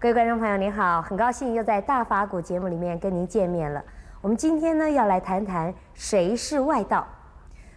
[0.00, 3.84] 各位观众朋友，您好，很高兴又在大法古节目里面跟您见面了。
[4.22, 7.06] 我们今天呢要来谈谈谁是外道。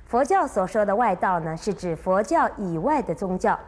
[0.06, 3.60] 佛教所说的外道呢，是指佛教以外的宗教。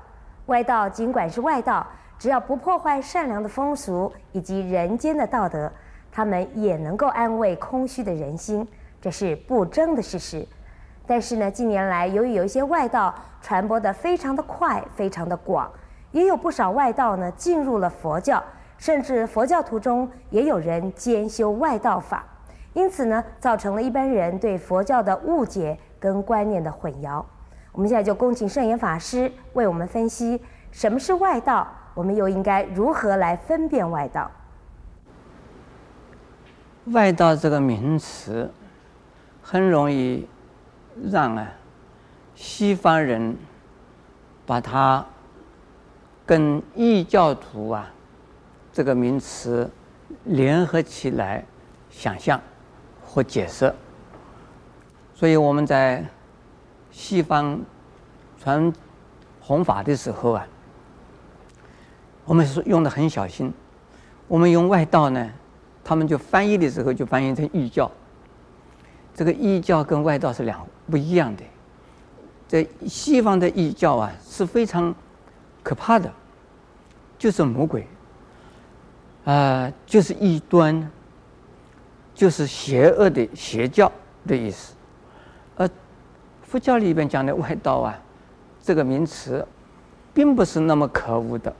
[0.45, 1.85] 外道尽管是外道，
[2.17, 5.69] 只要不破坏善良的风俗以及人间的道德，
[6.09, 8.65] 他们也能够安慰空虚的人心，
[9.01, 10.47] 这是不争的事实。
[11.05, 15.69] 但是呢，近年来由于有一些外道传播得非常的快，非常的广，
[16.15, 18.41] 也有不少外道呢进入了佛教，
[18.77, 22.25] 甚至佛教徒中也有人兼修外道法，
[22.71, 27.21] 因此呢，造成了一般人对佛教的误解跟观念的混淆。
[27.73, 30.41] 我们现在就恭请圣严法师为我们分析
[30.71, 34.31] 什么是外道，我们又应该如何来分辨外道？
[36.93, 38.49] 外道这个名词
[39.41, 40.25] 很容易。
[41.11, 41.45] 让啊，
[42.35, 43.35] 西方人
[44.45, 45.05] 把它
[46.25, 47.91] 跟异教徒啊
[48.73, 49.69] 这个名词
[50.23, 51.45] 联合起来
[51.89, 52.41] 想象
[53.05, 53.73] 或解释，
[55.13, 56.03] 所以我们在
[56.91, 57.59] 西方
[58.39, 58.73] 传
[59.39, 60.47] 弘法的时候啊，
[62.25, 63.53] 我们是用的很小心，
[64.27, 65.31] 我们用外道呢，
[65.83, 67.89] 他们就翻译的时候就翻译成异教。
[69.13, 71.43] 这个异教跟外道是两不一样的，
[72.47, 74.93] 在西方的异教啊是非常
[75.65, 76.13] 可怕的，
[77.17, 77.87] 就是魔鬼，
[79.23, 80.87] 啊、就是异端，
[82.13, 83.91] 就是邪恶的邪教
[84.27, 84.75] 的意思。
[85.57, 85.67] 而
[86.43, 87.99] 佛教里边讲的外道啊，
[88.61, 89.43] 这个名词，
[90.13, 91.51] 并不是那么可恶的，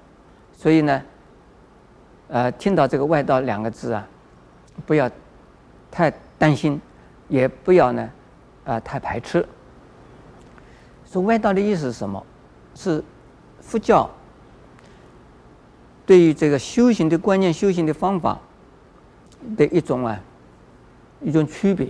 [0.54, 1.02] 所以呢，
[2.28, 4.08] 呃，听到这个外道两个字啊，
[4.86, 5.10] 不要
[5.90, 6.80] 太担心。
[7.28, 8.10] 也不要呢，
[8.66, 9.44] 啊、太排斥。
[11.08, 12.24] 说外道的意思是什么？
[12.76, 13.04] 是
[13.66, 14.10] 佛教
[16.06, 18.40] 对于这个修行的观念、修行的方法
[19.58, 20.20] 的一种啊，
[21.22, 21.88] 一种区别。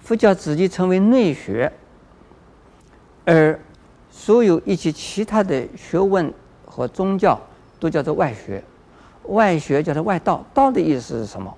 [0.00, 1.70] 佛教自己称为内学，
[3.24, 3.58] 而
[4.10, 6.32] 所有一些其他的学问
[6.66, 7.38] 和宗教
[7.78, 8.64] 都叫做外学。
[9.26, 10.44] 外学叫做外道。
[10.52, 11.54] 道的意思是什么？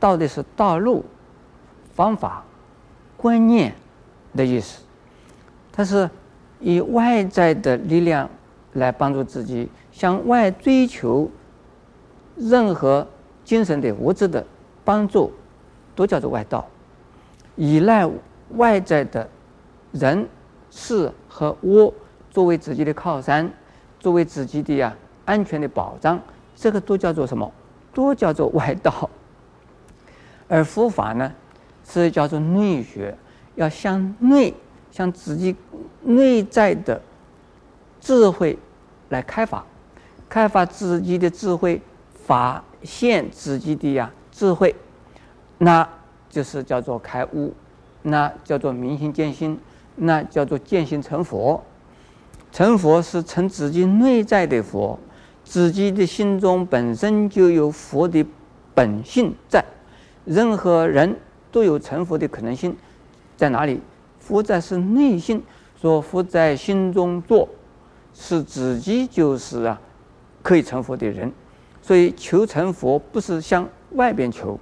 [0.00, 1.04] 道的是道路。
[1.94, 2.44] 方法、
[3.16, 3.74] 观念
[4.34, 4.80] 的意思，
[5.72, 6.10] 它是
[6.60, 8.28] 以外在的力量
[8.76, 11.30] 来帮助自己向外追求
[12.36, 13.06] 任何
[13.44, 14.44] 精神的物质的
[14.84, 15.32] 帮助，
[15.94, 16.64] 都叫做外道。
[17.56, 18.08] 依赖
[18.56, 19.28] 外在的
[19.92, 20.26] 人
[20.70, 21.92] 事和物
[22.30, 23.50] 作为自己的靠山，
[23.98, 26.20] 作为自己的呀安全的保障，
[26.54, 27.52] 这个都叫做什么？
[27.92, 29.10] 都叫做外道。
[30.48, 31.32] 而佛法呢？
[31.88, 33.16] 是叫做内学，
[33.54, 34.52] 要向内，
[34.90, 35.54] 向自己
[36.02, 37.00] 内在的
[38.06, 38.56] 智慧
[39.08, 39.66] 来开发，
[40.28, 41.82] 开发自己的智慧，
[42.24, 44.72] 发现自己的呀智慧，
[45.58, 45.88] 那
[46.30, 47.52] 就是叫做开悟，
[48.02, 49.58] 那叫做明心见性，
[49.96, 51.60] 那叫做见性成佛。
[52.52, 54.96] 成佛是成自己内在的佛，
[55.42, 58.24] 自己的心中本身就有佛的
[58.72, 59.64] 本性在，
[60.24, 61.16] 任何人。
[61.52, 62.76] 都有成佛的可能性，
[63.34, 63.80] 在哪里？
[64.18, 65.42] 佛在是内心，
[65.80, 67.48] 说佛在心中坐，
[68.18, 69.78] 是自己就是啊，
[70.42, 71.30] 可以成佛的人。
[71.82, 74.58] 所以求成佛不是向外边求，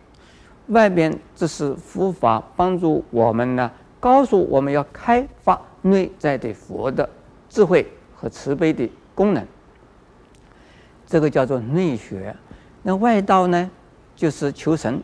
[0.66, 3.70] 外边只是佛法帮助我们呢，
[4.00, 7.08] 告诉我们要开发内在的佛的
[7.48, 9.46] 智慧和慈悲的功能。
[11.06, 12.34] 这个叫做内学。
[12.82, 13.70] 那外道呢，
[14.14, 15.02] 就是求神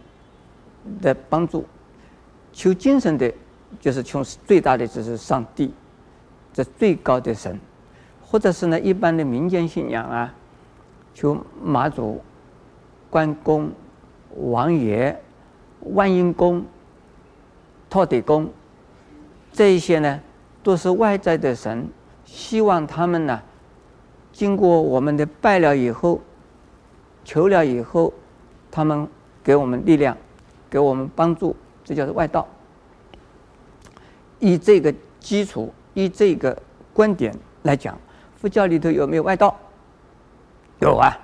[1.01, 1.65] 的帮助。
[2.53, 3.33] 求精神的，
[3.81, 5.73] 就是求最大的，就是上帝，
[6.53, 7.59] 这最高的神，
[8.31, 10.33] 或者是呢一般的民间信仰啊，
[11.13, 12.21] 求妈祖、
[13.11, 13.73] 关公、
[14.37, 15.21] 王爷、
[15.81, 16.65] 万应公、
[17.89, 18.49] 托地公，
[19.53, 20.21] 这一些呢
[20.63, 21.89] 都是外在的神，
[22.25, 23.43] 希望他们呢
[24.33, 26.21] 经过我们的拜了以后，
[27.25, 28.13] 求了以后，
[28.71, 29.09] 他们
[29.43, 30.17] 给我们力量，
[30.71, 31.57] 给我们帮助。
[31.83, 32.47] 这叫做外道。
[34.39, 36.57] 以这个基础，以这个
[36.95, 37.99] 观点来讲，
[38.41, 39.55] 佛教里头有没有外道？
[40.79, 41.15] 有啊。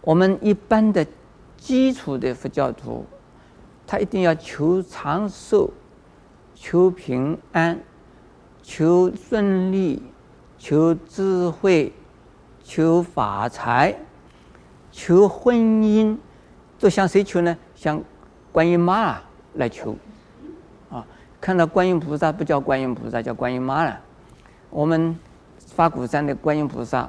[0.00, 1.04] 我们一般的
[1.56, 3.04] 基础的佛教徒，
[3.84, 5.68] 他一定要求长寿、
[6.54, 7.78] 求平安、
[8.62, 10.00] 求顺利、
[10.56, 11.92] 求智慧、
[12.62, 13.94] 求发财、
[14.92, 16.16] 求婚姻，
[16.78, 17.56] 都向谁求呢？
[17.74, 18.00] 向
[18.52, 19.20] 观音妈，
[19.54, 19.96] 来求，
[20.90, 21.04] 啊，
[21.40, 24.00] 看到观音菩萨不叫观音菩萨，叫观音妈了。
[24.70, 25.18] 我们
[25.74, 27.08] 法鼓山的观音菩萨，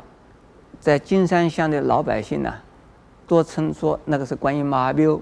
[0.80, 2.54] 在金山乡的老百姓呢、
[3.28, 5.20] 都，称说那个是观音妈庙，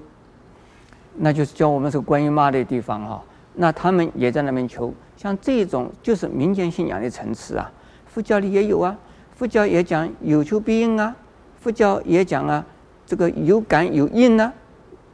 [1.16, 3.24] 那就是叫我们是观音妈的地方、啊。
[3.56, 7.72] 那他们也在那边求，像这种就是民间信仰的层次啊，
[8.06, 8.96] 佛教里也有啊，
[9.36, 11.16] 佛教也讲有求必应啊，
[11.60, 12.64] 佛教也讲啊，
[13.06, 14.54] 这个有感有应啊，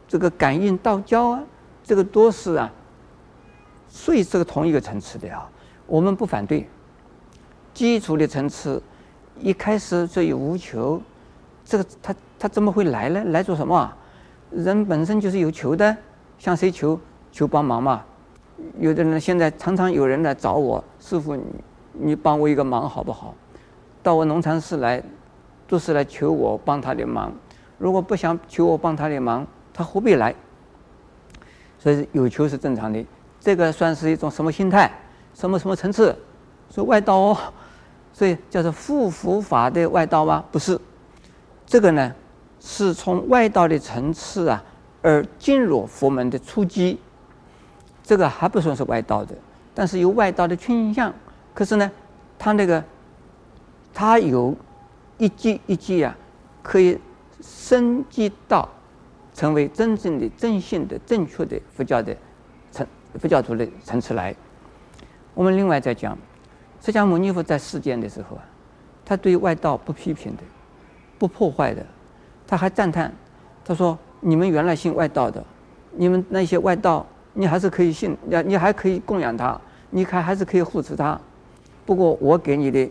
[0.08, 1.44] 这个感应道交啊，
[1.84, 2.72] 这个都是啊，
[3.88, 5.48] 所以这个同一个层次的啊，
[5.88, 6.68] 我们不反对。
[7.76, 8.82] 基础的层次，
[9.42, 11.00] 一开始就有无求，
[11.66, 13.22] 这个他他怎么会来呢？
[13.26, 13.94] 来做什么？
[14.50, 15.96] 人本身就是有求的，
[16.40, 16.98] 向谁求？
[17.34, 18.02] 求帮忙嘛。
[18.80, 21.38] 有的人现在常常有人来找我，师傅，
[21.92, 23.36] 你帮我一个忙好不好？
[24.02, 25.04] 到我农禅寺来，
[25.68, 27.34] 都是来求我帮他的忙。
[27.78, 30.34] 如果不想求我帮他的忙，他何必来？
[31.78, 33.06] 所以有求是正常的。
[33.42, 34.90] 这个算是一种什么心态？
[35.34, 36.16] 什么什么层次？
[36.72, 37.38] 说外道哦，
[38.16, 40.42] 所以叫做护佛法的外道吗？
[40.50, 40.80] 不是，
[41.66, 42.16] 这个呢，
[42.62, 44.64] 是从外道的层次啊
[45.02, 46.98] 而进入佛门的初级。
[48.02, 49.36] 这个还不算是外道的，
[49.74, 51.14] 但是有外道的倾向。
[51.54, 51.92] 可是呢，
[52.40, 52.82] 他那个，
[53.94, 54.56] 他有
[55.18, 56.16] 一级一级啊，
[56.64, 56.98] 可以
[57.42, 58.70] 升级到
[59.34, 62.16] 成为真正的正信的正确的佛教的
[62.72, 62.88] 层
[63.20, 64.34] 佛教徒的层次来。
[65.34, 66.18] 我们另外再讲，
[66.86, 68.44] 释迦牟尼佛在世间的时候啊，
[69.04, 70.44] 他对外道不批评的，
[71.18, 71.84] 不破坏的，
[72.46, 73.12] 他还赞叹，
[73.64, 75.44] 他说：“你们原来信外道的，
[75.94, 77.04] 你们那些外道。”
[77.38, 79.60] 你还是可以信，你你还可以供养他，
[79.90, 81.20] 你看还是可以护持他。
[81.86, 82.90] 不过我给你的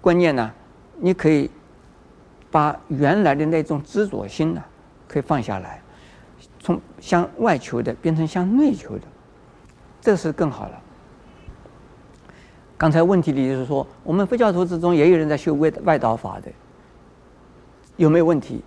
[0.00, 0.50] 观念呢，
[0.98, 1.48] 你可以
[2.50, 4.64] 把原来的那种执着心呢，
[5.06, 5.80] 可以放下来，
[6.58, 9.02] 从向外求的变成向内求的，
[10.00, 10.82] 这是更好了。
[12.78, 16.50] 刚才问题里就是说，我们佛教徒之中也有人在修外外道法的，
[17.96, 18.62] 有没有问题？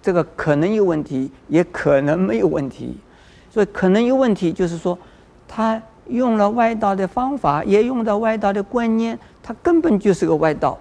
[0.00, 2.98] 这个可能有问题，也可能没有问题。
[3.50, 4.98] 所以可能有问题，就是说，
[5.46, 10.78] 他用了外道的方法，也用到外道的观念，他根本就是个外道，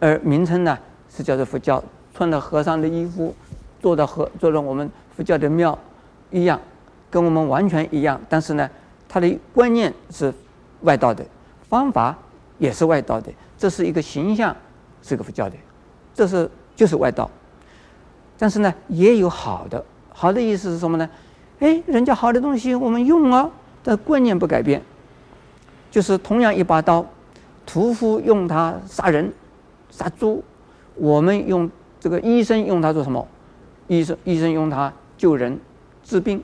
[0.00, 0.76] 而名称呢
[1.08, 1.82] 是叫做佛教，
[2.12, 3.34] 穿了和尚的衣服，
[3.80, 5.78] 做的和做了我们佛教的庙
[6.30, 6.60] 一样，
[7.10, 8.20] 跟我们完全一样。
[8.28, 8.68] 但是呢，
[9.08, 10.34] 他的观念是
[10.80, 11.24] 外道的，
[11.68, 12.16] 方法
[12.58, 14.54] 也是外道的，这是一个形象，
[15.02, 15.56] 是个佛教的，
[16.14, 17.30] 这是就是外道。
[18.38, 21.08] 但是呢，也有好的，好的意思是什么呢？
[21.60, 23.48] 哎，人家好的东西我们用啊，
[23.82, 24.82] 但观念不改变，
[25.90, 27.06] 就是同样一把刀，
[27.64, 29.32] 屠夫用它杀人、
[29.90, 30.42] 杀猪，
[30.96, 31.70] 我们用
[32.00, 33.26] 这个医生用它做什么？
[33.86, 35.58] 医生医生用它救人、
[36.02, 36.42] 治病、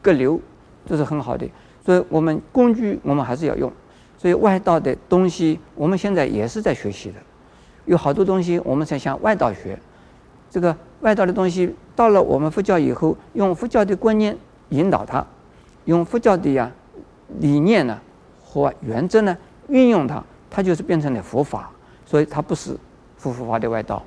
[0.00, 0.40] 割瘤，
[0.86, 1.48] 这是很好的。
[1.84, 3.70] 所以我们工具我们还是要用。
[4.22, 7.16] 所以外道的东西，我们现在也是在学习的，
[7.86, 9.76] 有好多东西我们在向外道学。
[10.48, 14.38] 这个外道的东西到了我们佛教以后，用佛教的观念。
[14.68, 15.26] 引导他，
[15.86, 16.70] 用佛教的呀
[17.40, 18.00] 理念呢
[18.42, 19.36] 和原则呢
[19.68, 21.70] 运用它，它就是变成了佛法，
[22.06, 22.74] 所以它不是
[23.18, 24.02] 附佛法的外道。